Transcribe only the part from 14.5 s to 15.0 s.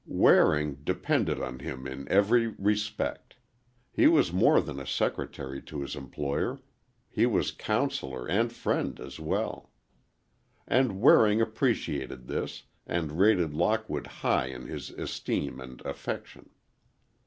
his